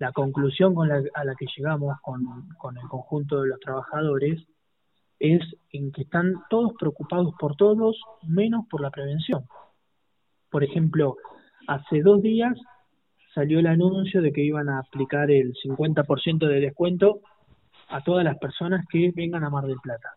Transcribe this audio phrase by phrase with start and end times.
[0.00, 4.42] la conclusión con la, a la que llegamos con, con el conjunto de los trabajadores
[5.18, 5.42] es
[5.72, 9.44] en que están todos preocupados por todos, menos por la prevención.
[10.50, 11.18] Por ejemplo,
[11.68, 12.58] hace dos días
[13.34, 17.20] salió el anuncio de que iban a aplicar el 50% de descuento
[17.88, 20.14] a todas las personas que vengan a Mar del Plata.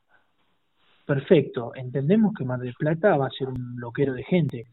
[1.06, 4.66] Perfecto, entendemos que Mar del Plata va a ser un loquero de gente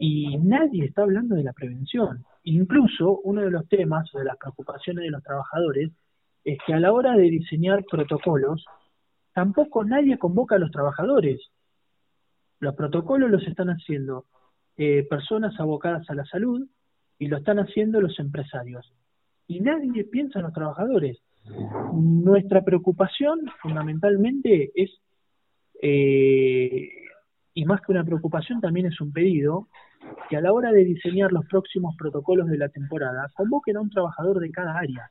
[0.00, 2.24] y nadie está hablando de la prevención.
[2.44, 5.90] Incluso uno de los temas o de las preocupaciones de los trabajadores
[6.44, 8.64] es que a la hora de diseñar protocolos,
[9.32, 11.40] tampoco nadie convoca a los trabajadores.
[12.58, 14.26] Los protocolos los están haciendo
[14.76, 16.66] eh, personas abocadas a la salud
[17.18, 18.92] y lo están haciendo los empresarios.
[19.46, 21.18] Y nadie piensa en los trabajadores.
[21.92, 24.90] Nuestra preocupación fundamentalmente es,
[25.80, 27.01] eh,
[27.54, 29.68] y más que una preocupación también es un pedido,
[30.28, 33.90] que a la hora de diseñar los próximos protocolos de la temporada convoquen a un
[33.90, 35.10] trabajador de cada área.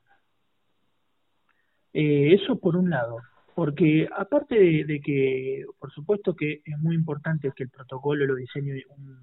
[1.93, 3.17] Eh, eso por un lado,
[3.53, 8.83] porque aparte de, que, por supuesto que es muy importante que el protocolo lo diseñe
[8.89, 9.20] un,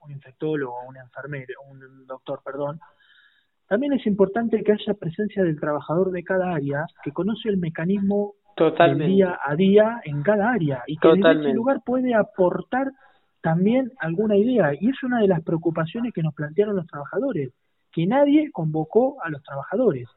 [0.00, 2.80] un infectólogo, un enfermero, un doctor, perdón,
[3.68, 8.34] también es importante que haya presencia del trabajador de cada área que conoce el mecanismo
[8.64, 12.88] del día a día en cada área y que en ese lugar puede aportar
[13.40, 14.72] también alguna idea.
[14.78, 17.52] Y es una de las preocupaciones que nos plantearon los trabajadores,
[17.92, 20.08] que nadie convocó a los trabajadores.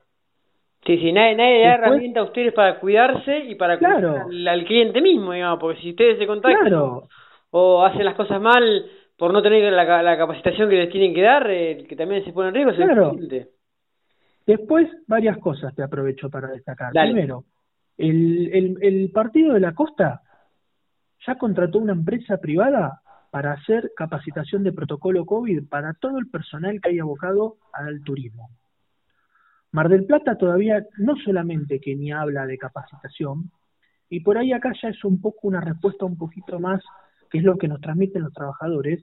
[0.86, 5.00] Sí, sí, nadie, nadie da herramienta a ustedes para cuidarse y para cuidar al, cliente
[5.00, 6.74] mismo, digamos, porque si ustedes se contactan
[7.52, 8.86] o hacen las cosas mal
[9.22, 12.34] por no tener la, la capacitación que les tienen que dar, eh, que también se
[12.34, 13.14] pone en riesgo, claro.
[14.48, 16.92] Después, varias cosas te aprovecho para destacar.
[16.92, 17.44] Primero,
[17.98, 20.22] el, el, el Partido de la Costa
[21.26, 26.82] ya contrató una empresa privada para hacer capacitación de protocolo COVID para todo el personal
[26.82, 28.50] que haya abocado al turismo.
[29.72, 33.52] Mar del Plata todavía no solamente que ni habla de capacitación,
[34.10, 36.84] y por ahí acá ya es un poco una respuesta un poquito más,
[37.30, 39.02] que es lo que nos transmiten los trabajadores,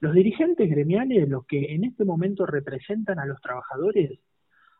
[0.00, 4.18] los dirigentes gremiales, los que en este momento representan a los trabajadores,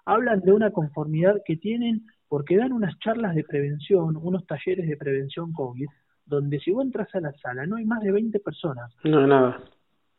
[0.06, 4.96] hablan de una conformidad que tienen porque dan unas charlas de prevención, unos talleres de
[4.96, 5.88] prevención COVID,
[6.26, 8.94] donde si vos entras a la sala no hay más de 20 personas.
[9.04, 9.60] No, nada.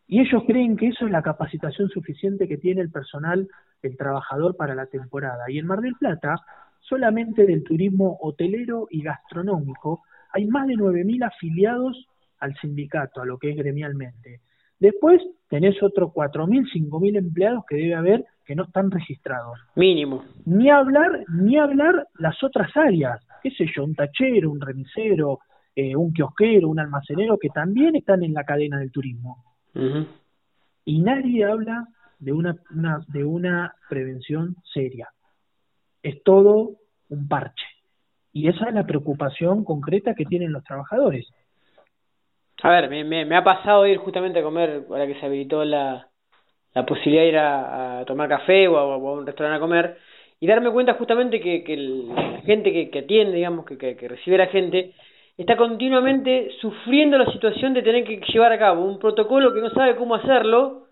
[0.08, 3.48] Y ellos creen que eso es la capacitación suficiente que tiene el personal,
[3.84, 5.44] el trabajador para la temporada.
[5.50, 6.36] Y en Mar del Plata,
[6.80, 12.08] solamente del turismo hotelero y gastronómico, hay más de 9.000 afiliados
[12.40, 14.42] al sindicato, a lo que es gremialmente.
[14.80, 19.60] Después tenés otros 4.000, 5.000 empleados que debe haber que no están registrados.
[19.76, 20.24] Mínimo.
[20.48, 25.38] Ni hablar, ni hablar las otras áreas, qué sé yo, un tachero, un remisero,
[25.76, 29.44] eh, un kiosquero, un almacenero, que también están en la cadena del turismo.
[30.84, 31.86] Y nadie habla
[32.18, 35.10] de una, una, de una prevención seria.
[36.02, 36.72] Es todo
[37.10, 37.68] un parche.
[38.34, 41.28] Y esa es la preocupación concreta que tienen los trabajadores.
[42.64, 46.10] A ver, me, me, ha pasado ir justamente a comer, ahora que se habilitó la,
[46.74, 49.98] la posibilidad de ir a, tomar café o a, un restaurante a comer,
[50.40, 54.36] y darme cuenta justamente que, que la gente que, que atiende, digamos, que, que, recibe
[54.36, 54.94] a la gente,
[55.38, 59.70] está continuamente sufriendo la situación de tener que llevar a cabo un protocolo que no
[59.72, 60.88] sabe cómo hacerlo,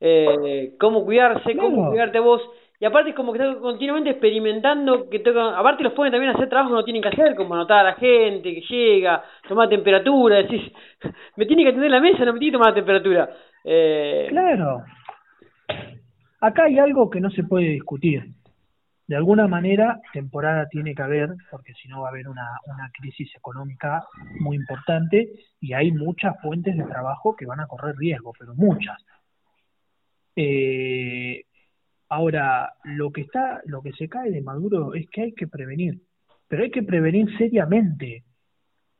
[0.00, 2.42] eh, cómo cuidarse, cómo cuidarte vos,
[2.80, 6.34] y aparte es como que está continuamente experimentando, que toca, aparte los ponen también a
[6.34, 9.68] hacer trabajos que no tienen que hacer, como anotar a la gente que llega, tomar
[9.68, 10.72] temperatura, decís,
[11.36, 13.30] me tiene que atender la mesa, no me tiene que tomar la temperatura.
[13.64, 14.28] Eh...
[14.30, 14.82] Claro.
[16.40, 18.32] Acá hay algo que no se puede discutir.
[19.06, 22.90] De alguna manera, temporada tiene que haber, porque si no va a haber una, una
[22.92, 24.04] crisis económica
[24.38, 29.04] muy importante y hay muchas fuentes de trabajo que van a correr riesgo, pero muchas.
[30.36, 31.44] Eh,
[32.10, 36.00] Ahora, lo que está, lo que se cae de Maduro es que hay que prevenir,
[36.48, 38.24] pero hay que prevenir seriamente.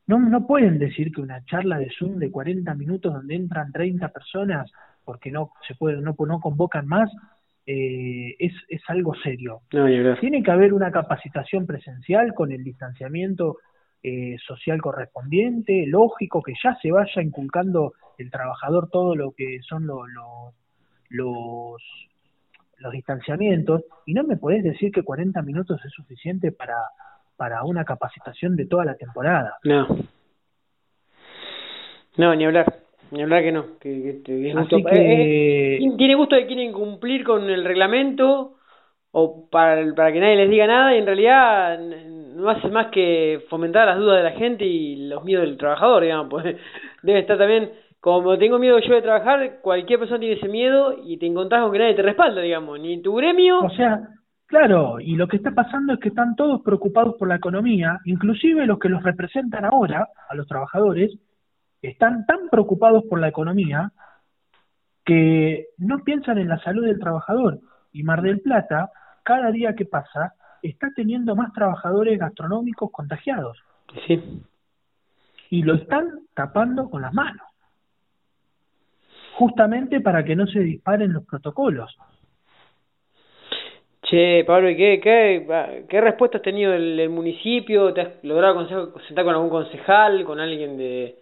[0.06, 4.08] No, no pueden decir que una charla de Zoom de 40 minutos donde entran 30
[4.10, 4.70] personas
[5.04, 7.10] porque no se puede, no, no convocan más,
[7.66, 9.60] eh, es, es algo serio.
[10.20, 13.58] Tiene que haber una capacitación presencial con el distanciamiento
[14.02, 19.86] eh, social correspondiente, lógico, que ya se vaya inculcando el trabajador todo lo que son
[19.86, 20.06] los,
[21.10, 21.82] los
[22.80, 26.76] los distanciamientos y no me podés decir que 40 minutos es suficiente para,
[27.36, 29.58] para una capacitación de toda la temporada.
[29.64, 29.86] No.
[32.16, 32.80] No, ni hablar.
[33.10, 33.78] Ni hablar que no.
[33.80, 35.76] Que, que, Así que...
[35.76, 38.54] Eh, tiene gusto de que quieren cumplir con el reglamento
[39.12, 43.42] o para, para que nadie les diga nada y en realidad no hace más que
[43.48, 46.28] fomentar las dudas de la gente y los miedos del trabajador, digamos.
[46.30, 46.56] Pues
[47.02, 47.70] debe estar también
[48.00, 51.72] como tengo miedo yo de trabajar, cualquier persona tiene ese miedo y te encontrás con
[51.72, 54.00] que nadie te respalda, digamos, ni tu gremio, o sea,
[54.50, 58.66] Claro, y lo que está pasando es que están todos preocupados por la economía, inclusive
[58.66, 61.16] los que los representan ahora, a los trabajadores,
[61.82, 63.92] están tan preocupados por la economía
[65.04, 67.58] que no piensan en la salud del trabajador.
[67.92, 68.90] Y Mar del Plata,
[69.22, 73.58] cada día que pasa, está teniendo más trabajadores gastronómicos contagiados.
[74.06, 74.42] Sí.
[75.50, 77.46] Y lo están tapando con las manos.
[79.34, 81.96] Justamente para que no se disparen los protocolos.
[84.02, 87.92] Che, Pablo, ¿y qué, qué, qué respuesta has tenido del, municipio?
[87.94, 88.66] ¿Te has logrado
[89.06, 91.16] sentar con algún concejal, con alguien de,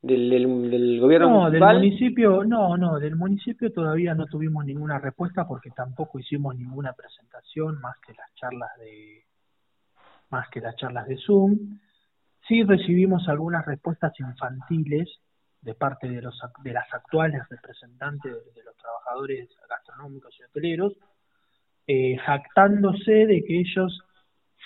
[0.00, 5.46] del, del, gobierno no, del municipio, no, no, del municipio todavía no tuvimos ninguna respuesta
[5.46, 9.24] porque tampoco hicimos ninguna presentación más que las charlas de
[10.30, 11.78] más que las charlas de Zoom.
[12.46, 15.08] Sí recibimos algunas respuestas infantiles
[15.62, 20.94] de parte de los de las actuales representantes de los trabajadores gastronómicos y hoteleros
[21.88, 24.04] eh, jactándose de que ellos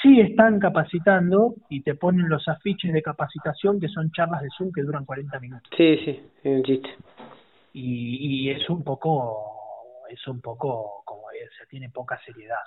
[0.02, 4.72] sí están capacitando y te ponen los afiches de capacitación que son charlas de Zoom
[4.72, 5.70] que duran 40 minutos.
[5.76, 6.90] Sí, sí, es un chiste.
[7.72, 11.22] Y, y es un poco, es un poco como
[11.58, 12.62] se tiene poca seriedad,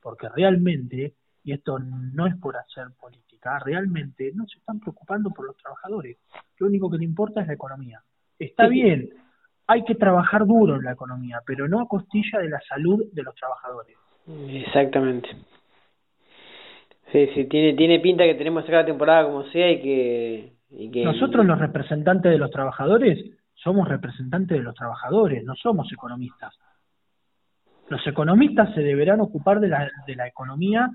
[0.00, 5.46] porque realmente, y esto no es por hacer política, realmente no se están preocupando por
[5.46, 6.18] los trabajadores.
[6.58, 8.02] Lo único que le importa es la economía.
[8.38, 9.10] Está bien,
[9.66, 13.22] hay que trabajar duro en la economía, pero no a costilla de la salud de
[13.22, 13.96] los trabajadores.
[14.26, 15.28] Exactamente.
[17.12, 21.04] Sí, sí, tiene, tiene pinta que tenemos cada temporada como sea y que, y que...
[21.04, 23.24] Nosotros los representantes de los trabajadores
[23.54, 26.58] somos representantes de los trabajadores, no somos economistas.
[27.88, 30.90] Los economistas se deberán ocupar de la, de la economía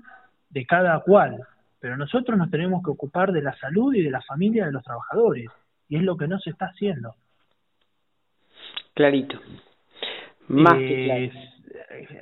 [0.50, 1.38] de cada cual,
[1.78, 4.82] pero nosotros nos tenemos que ocupar de la salud y de la familia de los
[4.82, 5.48] trabajadores,
[5.88, 7.14] y es lo que no se está haciendo.
[8.94, 9.40] Clarito.
[10.48, 11.22] Más que claro.
[11.22, 12.20] Eh,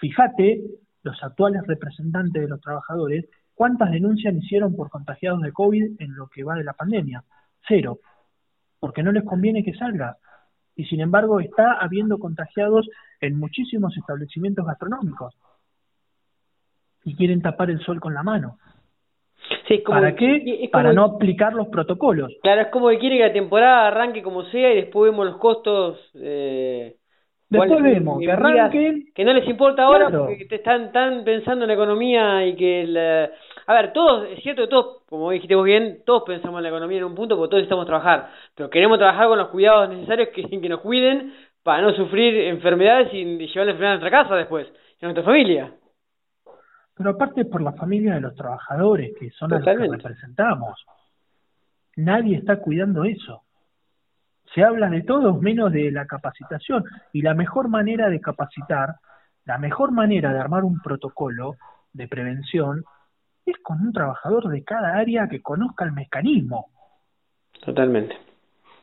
[0.00, 0.60] fíjate,
[1.02, 6.28] los actuales representantes de los trabajadores, cuántas denuncias hicieron por contagiados de COVID en lo
[6.28, 7.24] que va de la pandemia.
[7.66, 7.98] Cero.
[8.78, 10.16] Porque no les conviene que salga.
[10.76, 12.88] Y sin embargo está habiendo contagiados
[13.20, 15.34] en muchísimos establecimientos gastronómicos.
[17.04, 18.58] Y quieren tapar el sol con la mano.
[19.66, 20.68] Sí, como ¿Para qué?
[20.72, 22.32] Para no aplicar los protocolos.
[22.42, 25.36] Claro, es como que quiere que la temporada arranque como sea y después vemos los
[25.38, 25.98] costos.
[26.14, 26.96] Eh,
[27.48, 29.12] después vemos que arranquen.
[29.14, 32.86] Que no les importa ahora porque están, están pensando en la economía y que.
[32.86, 33.30] La...
[33.66, 36.68] A ver, todos, es cierto que todos, como dijiste vos bien, todos pensamos en la
[36.70, 38.30] economía en un punto porque todos necesitamos trabajar.
[38.54, 43.12] Pero queremos trabajar con los cuidados necesarios que, que nos cuiden para no sufrir enfermedades
[43.12, 44.66] y llevar la enfermedad a nuestra casa después,
[45.00, 45.72] y a nuestra familia
[46.98, 50.84] pero aparte por la familia de los trabajadores, que son los que representamos.
[51.94, 53.44] Nadie está cuidando eso.
[54.54, 56.84] Se habla de todo menos de la capacitación.
[57.12, 58.96] Y la mejor manera de capacitar,
[59.44, 61.56] la mejor manera de armar un protocolo
[61.92, 62.84] de prevención
[63.44, 66.66] es con un trabajador de cada área que conozca el mecanismo.
[67.64, 68.16] Totalmente.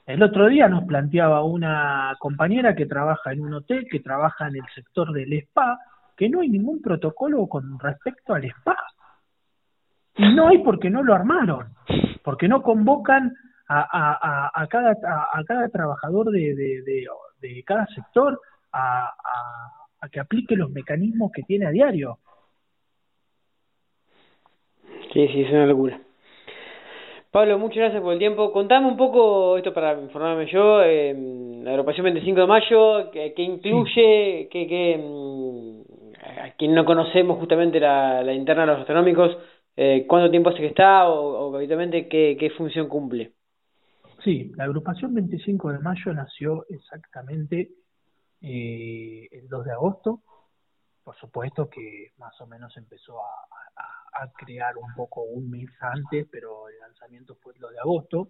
[0.05, 4.57] El otro día nos planteaba una compañera que trabaja en un hotel, que trabaja en
[4.57, 5.79] el sector del spa,
[6.15, 8.77] que no hay ningún protocolo con respecto al spa.
[10.17, 11.73] Y no hay porque no lo armaron,
[12.23, 13.33] porque no convocan
[13.67, 17.07] a, a, a, cada, a, cada trabajador de, de,
[17.41, 18.39] de, cada sector
[18.71, 19.07] a,
[20.01, 22.19] a, que aplique los mecanismos que tiene a diario.
[25.13, 25.99] Sí, sí, es una locura.
[27.31, 28.51] Pablo, muchas gracias por el tiempo.
[28.51, 31.13] Contame un poco, esto para informarme yo, eh,
[31.63, 34.47] la agrupación 25 de mayo, ¿qué, incluye?
[34.49, 35.81] ¿Qué, qué, mm,
[36.45, 39.37] a quien no conocemos justamente la, la interna de los astronómicos,
[39.75, 43.31] eh, ¿cuánto tiempo hace que está o, o habitualmente qué, qué función cumple?
[44.25, 47.69] Sí, la agrupación 25 de mayo nació exactamente
[48.41, 50.23] eh, el 2 de agosto.
[51.03, 53.27] Por supuesto que más o menos empezó a,
[54.35, 58.29] crear un poco un mes antes, pero el lanzamiento fue el 2 de agosto.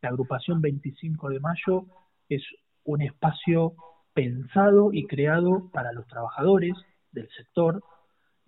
[0.00, 1.84] La agrupación 25 de mayo
[2.28, 2.42] es
[2.82, 3.74] un espacio
[4.12, 6.72] pensado y creado para los trabajadores,
[7.12, 7.80] del sector,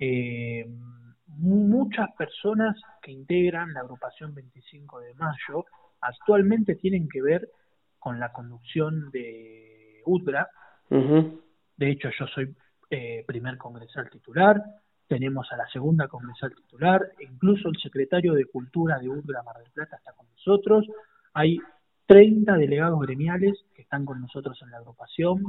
[0.01, 0.67] eh,
[1.29, 5.65] muchas personas que integran la agrupación 25 de mayo
[6.07, 7.49] actualmente tienen que ver
[7.99, 10.49] con la conducción de UDRA.
[10.89, 12.55] De hecho, yo soy
[12.91, 14.63] eh, primer congresal titular,
[15.09, 19.71] tenemos a la segunda congresal titular, incluso el secretario de Cultura de UDRA Mar del
[19.73, 20.87] Plata está con nosotros,
[21.35, 21.59] hay
[22.07, 25.43] 30 delegados gremiales que están con nosotros en la agrupación,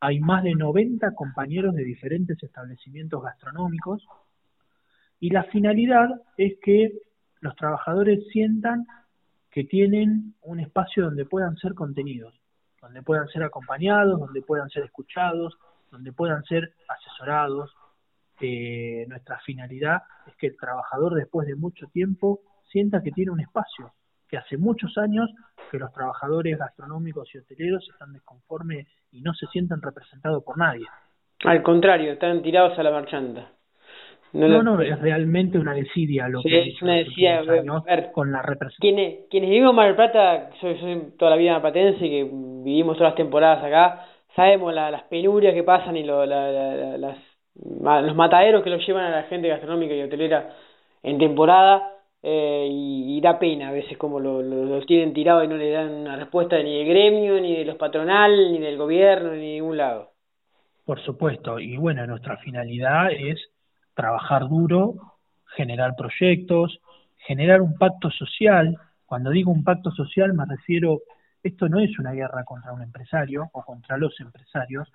[0.00, 4.04] hay más de 90 compañeros de diferentes establecimientos gastronómicos.
[5.20, 6.92] Y la finalidad es que
[7.40, 8.84] los trabajadores sientan
[9.52, 12.34] que tienen un espacio donde puedan ser contenidos,
[12.80, 15.54] donde puedan ser acompañados, donde puedan ser escuchados,
[15.90, 17.70] donde puedan ser asesorados.
[18.40, 22.40] eh, nuestra finalidad es que el trabajador después de mucho tiempo
[22.70, 23.92] sienta que tiene un espacio,
[24.26, 25.30] que hace muchos años
[25.70, 30.86] que los trabajadores gastronómicos y hoteleros están desconformes y no se sienten representados por nadie.
[31.44, 33.52] Al contrario, están tirados a la marchanta.
[34.32, 37.42] No, no, es realmente una desidia lo que es una desidia
[38.12, 38.80] con la representación.
[38.80, 42.30] Quienes, quienes vivimos en Mar del Plata, soy, soy toda la vida marplatense y que
[42.32, 47.18] vivimos todas las temporadas acá, sabemos las penurias que pasan y lo, la, las,
[47.54, 50.50] los mataderos que los llevan a la gente gastronómica y hotelera
[51.02, 51.90] en temporada
[52.22, 55.92] eh, y, da pena a veces como lo, lo, tienen tirado y no le dan
[55.92, 59.76] una respuesta ni del gremio, ni de los patronales, ni del gobierno, ni de ningún
[59.76, 60.10] lado.
[60.86, 63.38] Por supuesto, y bueno, nuestra finalidad es
[63.94, 64.94] trabajar duro,
[65.56, 66.80] generar proyectos,
[67.18, 68.76] generar un pacto social.
[69.06, 71.00] Cuando digo un pacto social me refiero,
[71.42, 74.90] esto no es una guerra contra un empresario o contra los empresarios.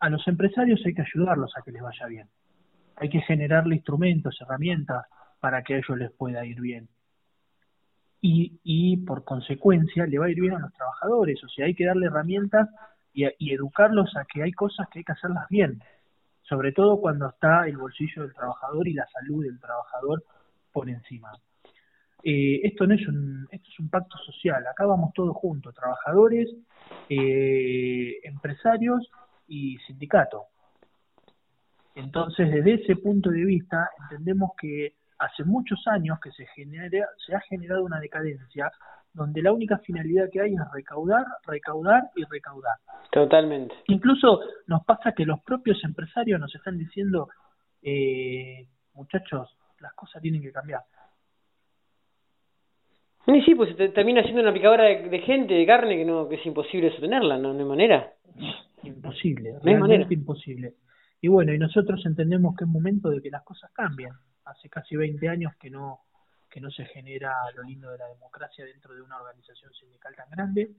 [0.00, 2.28] A los empresarios hay que ayudarlos a que les vaya bien.
[2.96, 5.04] Hay que generarle instrumentos, herramientas
[5.40, 6.88] para que a ellos les pueda ir bien.
[8.20, 11.42] Y, y por consecuencia le va a ir bien a los trabajadores.
[11.44, 12.68] O sea, hay que darle herramientas
[13.12, 15.82] y, y educarlos a que hay cosas que hay que hacerlas bien
[16.48, 20.24] sobre todo cuando está el bolsillo del trabajador y la salud del trabajador
[20.72, 21.32] por encima.
[22.22, 26.48] Eh, esto no es un, esto es un pacto social, acá vamos todos juntos, trabajadores,
[27.08, 29.10] eh, empresarios
[29.46, 30.42] y sindicatos.
[31.94, 37.34] Entonces, desde ese punto de vista, entendemos que hace muchos años que se, genera, se
[37.34, 38.70] ha generado una decadencia
[39.16, 42.76] donde la única finalidad que hay es recaudar, recaudar y recaudar.
[43.10, 43.74] Totalmente.
[43.86, 47.30] Incluso nos pasa que los propios empresarios nos están diciendo,
[47.82, 50.82] eh, muchachos, las cosas tienen que cambiar.
[53.24, 56.46] Sí, sí, pues termina siendo una picadora de, gente, de carne, que no que es
[56.46, 57.52] imposible sostenerla, ¿no?
[57.54, 58.12] No hay manera.
[58.84, 60.14] Imposible, no realmente manera.
[60.14, 60.74] imposible.
[61.22, 64.12] Y bueno, y nosotros entendemos que es momento de que las cosas cambien.
[64.44, 66.05] Hace casi 20 años que no
[66.56, 70.30] que no se genera lo lindo de la democracia dentro de una organización sindical tan
[70.30, 70.70] grande.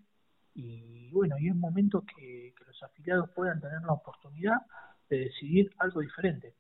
[0.56, 4.56] Y bueno, y es momento que, los afiliados puedan tener la oportunidad
[5.08, 6.56] de decidir algo diferente.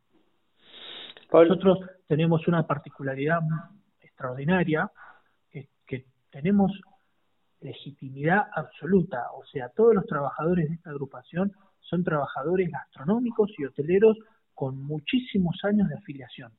[1.33, 3.39] Nosotros tenemos una particularidad
[4.01, 4.87] extraordinaria,
[5.49, 6.71] que, que tenemos
[7.61, 14.15] legitimidad absoluta, o sea, todos los trabajadores de esta agrupación son trabajadores gastronómicos y hoteleros
[14.53, 16.51] con muchísimos años de afiliación.